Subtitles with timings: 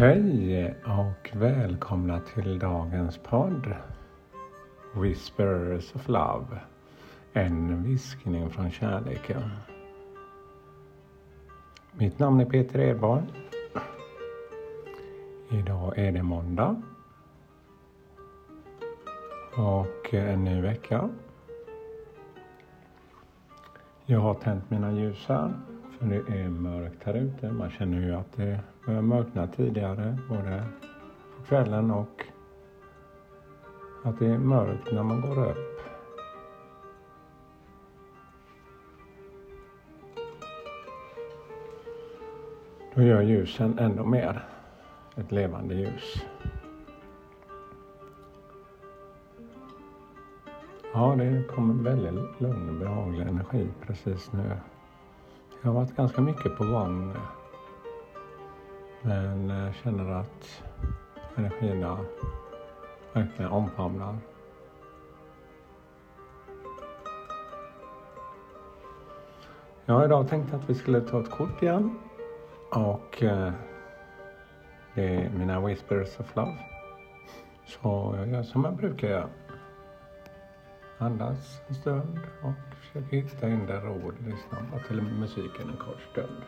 [0.00, 3.74] Hej och välkomna till dagens podd
[4.94, 6.60] Whispers of Love.
[7.32, 9.42] En viskning från kärleken.
[11.92, 13.22] Mitt namn är Peter Edborg.
[15.50, 16.82] Idag är det måndag.
[19.56, 21.08] Och en ny vecka.
[24.06, 25.52] Jag har tänt mina ljus här
[26.08, 27.52] det är mörkt här ute.
[27.52, 30.64] Man känner ju att det börjar mörkna tidigare, både
[31.36, 32.24] på kvällen och
[34.04, 35.80] att det är mörkt när man går upp.
[42.94, 44.44] Då gör ljusen ännu mer
[45.16, 46.24] ett levande ljus.
[50.94, 54.56] Ja, det kommer väldigt lugn och behaglig energi precis nu.
[55.62, 57.14] Jag har varit ganska mycket på gång
[59.02, 60.62] men jag känner att
[61.36, 61.98] energierna
[63.12, 64.18] verkligen omfamnar.
[69.84, 71.98] Jag har idag tänkt att vi skulle ta ett kort igen
[72.70, 73.52] och eh,
[74.94, 76.56] det är mina Whispers of Love.
[77.66, 79.28] Så jag gör som jag brukar göra.
[81.02, 85.76] Andas en stund och försök hitta in där ro och lyssna bara till musiken en
[85.76, 86.42] kort stund.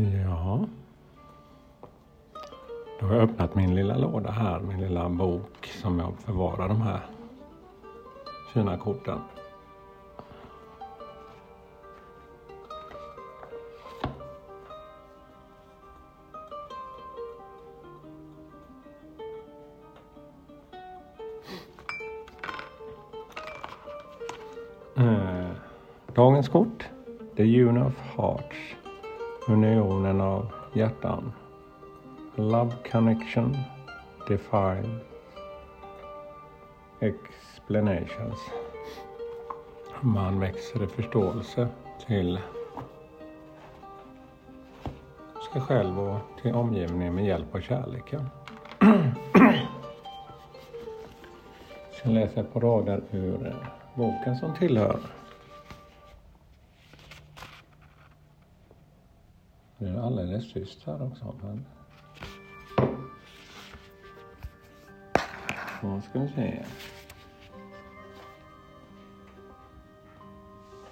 [0.00, 0.64] Ja.
[3.00, 6.82] Då har jag öppnat min lilla låda här, min lilla bok som jag förvarar de
[6.82, 7.00] här
[8.54, 9.18] fina korten.
[24.96, 25.50] Eh,
[26.14, 26.88] dagens kort,
[27.36, 28.69] The Union of Hearts
[29.48, 31.32] unionen av hjärtan.
[32.36, 33.56] Love connection
[34.28, 35.00] defined,
[37.00, 38.38] explanations.
[40.00, 41.68] Man växer i förståelse
[42.06, 42.38] till
[45.52, 48.28] sig själv och till omgivningen med hjälp av kärleken.
[52.02, 53.56] Sen läser jag på rader ur
[53.94, 55.00] boken som tillhör
[59.80, 61.34] Nu är det alldeles tyst här också.
[61.42, 61.64] Men...
[65.80, 66.64] Så ska vi se.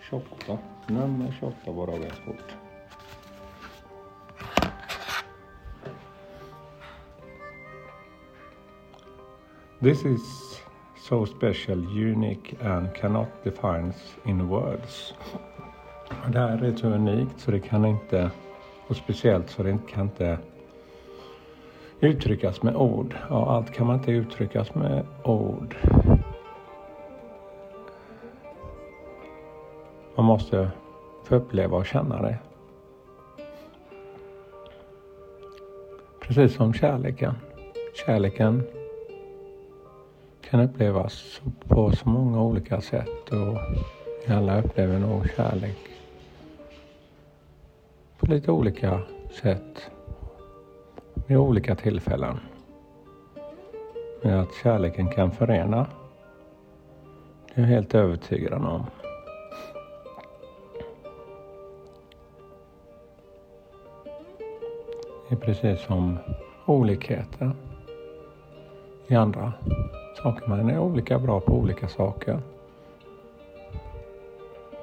[0.00, 0.58] 28.
[0.86, 2.56] Nummer 28 var dagens kort.
[9.80, 10.60] This is
[11.08, 15.14] so special, unique and cannot defines in words.
[16.32, 18.30] Det här är så unikt så det kan inte
[18.94, 20.38] så speciellt så det kan inte
[22.00, 23.16] uttryckas med ord.
[23.30, 25.76] Ja, allt kan man inte uttryckas med ord.
[30.16, 30.70] Man måste
[31.24, 32.38] få uppleva och känna det.
[36.20, 37.34] Precis som kärleken.
[38.06, 38.62] Kärleken
[40.40, 43.58] kan upplevas på så många olika sätt och
[44.26, 45.78] vi alla upplever nog kärlek
[48.22, 49.00] på lite olika
[49.42, 49.90] sätt
[51.26, 52.38] vid olika tillfällen.
[54.22, 55.86] Men att kärleken kan förena,
[57.46, 58.86] det är jag helt övertygad om.
[65.28, 66.18] Det är precis som
[66.66, 67.52] olikheter
[69.06, 69.52] i andra
[70.22, 70.46] saker.
[70.46, 72.40] Man är olika bra på olika saker.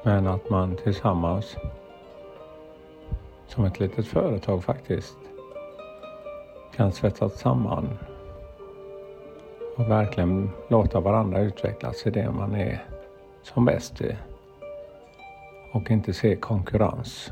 [0.03, 1.57] Men att man tillsammans
[3.49, 5.17] som ett litet företag faktiskt
[6.75, 7.87] kan svetsas samman
[9.77, 12.85] och verkligen låta varandra utvecklas i det man är
[13.41, 14.15] som bäst i
[15.73, 17.31] och inte se konkurrens.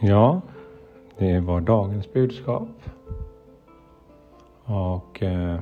[0.00, 0.40] Ja,
[1.18, 2.68] det var dagens budskap.
[4.64, 5.60] Och eh,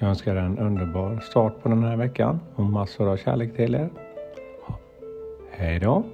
[0.00, 3.90] jag önskar en underbar start på den här veckan och massor av kärlek till er.
[5.50, 6.04] Hej då!